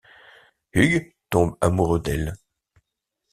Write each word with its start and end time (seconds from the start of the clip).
Hugh 0.73 1.13
tombe 1.29 1.59
amoureux 1.61 1.99
d'elle. 1.99 2.33